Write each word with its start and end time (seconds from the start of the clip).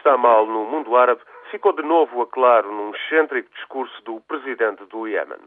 está 0.00 0.16
mal 0.16 0.46
no 0.46 0.64
mundo 0.64 0.96
árabe 0.96 1.20
ficou 1.50 1.74
de 1.74 1.82
novo 1.82 2.22
a 2.22 2.26
claro 2.26 2.72
num 2.72 2.90
excêntrico 2.94 3.50
discurso 3.54 4.02
do 4.02 4.20
presidente 4.22 4.82
do 4.86 5.06
Iémen. 5.06 5.38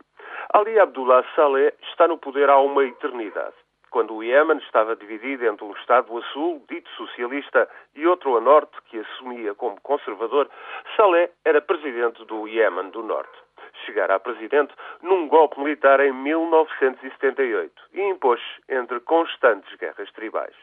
Ali 0.54 0.80
Abdullah 0.80 1.26
Saleh 1.36 1.74
está 1.90 2.08
no 2.08 2.20
poder 2.20 2.50
há 2.52 2.60
uma 2.60 2.84
eternidade. 2.86 3.56
Quando 3.94 4.16
o 4.16 4.24
Iémen 4.24 4.58
estava 4.58 4.96
dividido 4.96 5.46
entre 5.46 5.64
um 5.64 5.72
Estado 5.74 6.18
a 6.18 6.22
sul, 6.34 6.66
dito 6.68 6.90
socialista, 6.98 7.70
e 7.94 8.08
outro 8.08 8.36
a 8.36 8.42
norte, 8.42 8.76
que 8.86 8.98
assumia 8.98 9.54
como 9.54 9.80
conservador, 9.82 10.50
Saleh 10.98 11.30
era 11.46 11.62
presidente 11.62 12.26
do 12.26 12.48
Iémen 12.48 12.90
do 12.90 13.04
Norte. 13.04 13.38
Chegara 13.86 14.16
a 14.16 14.20
presidente 14.20 14.74
num 15.04 15.28
golpe 15.28 15.60
militar 15.60 16.00
em 16.00 16.12
1978 16.12 17.72
e 17.94 18.02
impôs 18.02 18.42
entre 18.68 19.00
constantes 19.02 19.72
guerras 19.76 20.12
tribais. 20.14 20.56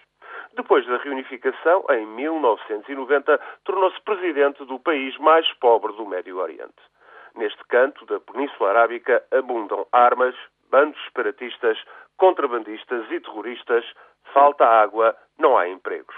Depois 0.55 0.85
da 0.89 0.97
reunificação, 0.97 1.85
em 1.89 2.05
1990, 2.07 3.41
tornou-se 3.63 4.01
presidente 4.01 4.65
do 4.65 4.81
país 4.81 5.17
mais 5.19 5.47
pobre 5.61 5.93
do 5.93 6.05
Médio 6.05 6.37
Oriente. 6.39 6.83
Neste 7.37 7.63
canto 7.69 8.05
da 8.07 8.19
Península 8.19 8.71
Arábica 8.71 9.23
abundam 9.31 9.87
armas, 9.93 10.35
bandos 10.71 11.03
separatistas, 11.05 11.79
contrabandistas 12.17 13.11
e 13.11 13.21
terroristas, 13.21 13.85
falta 14.33 14.65
água, 14.65 15.17
não 15.39 15.57
há 15.57 15.69
empregos. 15.69 16.15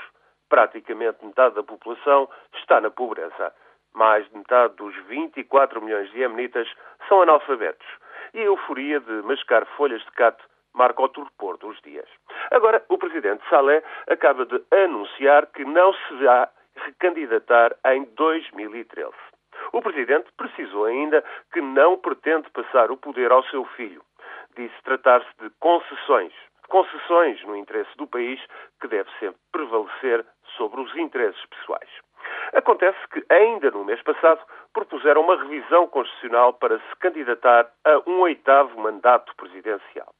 Praticamente 0.48 1.24
metade 1.24 1.54
da 1.54 1.62
população 1.62 2.28
está 2.54 2.80
na 2.80 2.90
pobreza. 2.90 3.52
Mais 3.94 4.28
de 4.28 4.36
metade 4.36 4.74
dos 4.76 4.94
24 5.06 5.80
milhões 5.82 6.10
de 6.10 6.18
iemenitas 6.18 6.68
são 7.08 7.22
analfabetos. 7.22 7.86
E 8.34 8.40
a 8.40 8.44
euforia 8.44 9.00
de 9.00 9.12
mascar 9.22 9.66
folhas 9.76 10.02
de 10.02 10.10
cate 10.12 10.42
marca 10.74 11.02
o 11.02 11.08
torpor 11.08 11.58
dos 11.58 11.80
dias. 11.82 12.08
Agora, 12.50 12.82
o 12.88 12.98
presidente 12.98 13.42
Saleh 13.48 13.82
acaba 14.08 14.46
de 14.46 14.62
anunciar 14.70 15.46
que 15.46 15.64
não 15.64 15.92
se 15.92 16.14
vai 16.24 16.48
recandidatar 16.76 17.76
em 17.86 18.04
2013. 18.16 19.12
O 19.72 19.80
presidente 19.80 20.30
precisou 20.36 20.86
ainda 20.86 21.22
que 21.52 21.60
não 21.60 21.98
pretende 21.98 22.48
passar 22.50 22.90
o 22.90 22.96
poder 22.96 23.30
ao 23.30 23.44
seu 23.44 23.64
filho. 23.76 24.02
Disse 24.56 24.74
tratar-se 24.84 25.28
de 25.40 25.50
concessões. 25.60 26.32
Concessões 26.68 27.42
no 27.44 27.56
interesse 27.56 27.94
do 27.96 28.06
país 28.06 28.40
que 28.80 28.88
deve 28.88 29.10
sempre 29.18 29.40
prevalecer 29.50 30.24
sobre 30.56 30.80
os 30.80 30.96
interesses 30.96 31.44
pessoais. 31.46 31.90
Acontece 32.54 32.98
que, 33.12 33.24
ainda 33.28 33.70
no 33.70 33.84
mês 33.84 34.02
passado, 34.02 34.40
propuseram 34.72 35.22
uma 35.22 35.36
revisão 35.36 35.86
constitucional 35.88 36.54
para 36.54 36.78
se 36.78 36.96
candidatar 37.00 37.68
a 37.84 38.02
um 38.08 38.20
oitavo 38.20 38.78
mandato 38.80 39.34
presidencial 39.36 40.12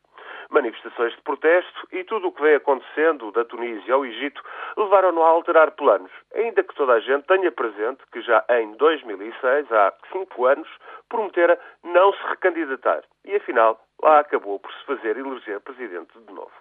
manifestações 0.52 1.14
de 1.14 1.22
protesto 1.22 1.88
e 1.90 2.04
tudo 2.04 2.28
o 2.28 2.32
que 2.32 2.42
vem 2.42 2.54
acontecendo 2.54 3.32
da 3.32 3.44
Tunísia 3.44 3.94
ao 3.94 4.04
Egito 4.04 4.42
levaram-no 4.76 5.22
a 5.22 5.28
alterar 5.28 5.72
planos, 5.72 6.10
ainda 6.34 6.62
que 6.62 6.74
toda 6.74 6.92
a 6.92 7.00
gente 7.00 7.26
tenha 7.26 7.50
presente 7.50 8.02
que 8.12 8.20
já 8.20 8.44
em 8.50 8.72
2006, 8.72 9.72
há 9.72 9.92
cinco 10.12 10.46
anos, 10.46 10.68
prometera 11.08 11.58
não 11.82 12.12
se 12.12 12.22
recandidatar 12.28 13.02
e, 13.24 13.34
afinal, 13.34 13.80
acabou 14.02 14.58
por 14.58 14.72
se 14.72 14.84
fazer 14.84 15.16
eleger 15.16 15.60
presidente 15.60 16.18
de 16.18 16.32
novo. 16.32 16.52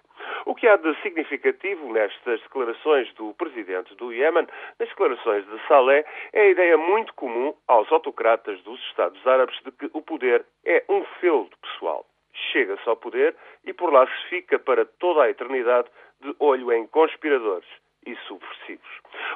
O 0.46 0.54
que 0.54 0.66
há 0.68 0.76
de 0.76 0.94
significativo 1.02 1.92
nestas 1.92 2.40
declarações 2.42 3.12
do 3.14 3.34
presidente 3.34 3.94
do 3.96 4.12
Iémen, 4.12 4.46
nas 4.78 4.88
declarações 4.88 5.46
de 5.46 5.66
Saleh, 5.66 6.04
é 6.32 6.42
a 6.42 6.48
ideia 6.48 6.76
muito 6.76 7.12
comum 7.14 7.54
aos 7.68 7.90
autocratas 7.90 8.60
dos 8.62 8.80
Estados 8.88 9.26
Árabes 9.26 9.58
de 9.64 9.72
que 9.72 9.90
o 9.92 10.02
poder 10.02 10.44
é 10.64 10.84
um 10.88 11.04
feudo 11.20 11.56
pessoal 11.58 12.06
chega-se 12.50 12.88
ao 12.88 12.96
poder 12.96 13.36
e 13.64 13.72
por 13.72 13.92
lá 13.92 14.06
se 14.06 14.28
fica 14.28 14.58
para 14.58 14.84
toda 14.84 15.22
a 15.22 15.30
eternidade 15.30 15.88
de 16.20 16.34
olho 16.38 16.72
em 16.72 16.86
conspiradores 16.86 17.68
e 18.06 18.16
subversivos. 18.26 18.88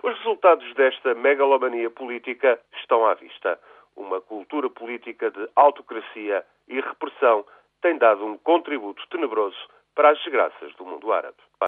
Os 0.02 0.16
resultados 0.18 0.74
desta 0.74 1.14
megalomania 1.14 1.90
política 1.90 2.60
estão 2.80 3.06
à 3.06 3.14
vista. 3.14 3.58
Uma 3.94 4.20
cultura 4.20 4.68
política 4.68 5.30
de 5.30 5.48
autocracia 5.56 6.44
e 6.68 6.80
repressão 6.80 7.44
tem 7.86 7.98
dado 7.98 8.26
um 8.26 8.36
contributo 8.38 9.00
tenebroso 9.10 9.56
para 9.94 10.10
as 10.10 10.18
desgraças 10.18 10.74
do 10.74 10.84
mundo 10.84 11.12
árabe. 11.12 11.36